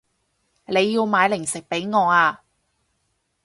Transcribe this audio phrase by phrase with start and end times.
[0.65, 2.43] 你要買零食畀我啊